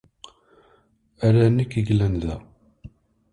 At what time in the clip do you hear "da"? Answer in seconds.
2.23-2.35